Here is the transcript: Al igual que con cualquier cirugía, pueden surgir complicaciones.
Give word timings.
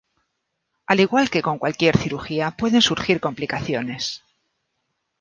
Al 0.87 0.99
igual 0.99 1.29
que 1.29 1.43
con 1.43 1.59
cualquier 1.59 1.95
cirugía, 1.95 2.49
pueden 2.57 2.81
surgir 2.81 3.19
complicaciones. 3.19 4.23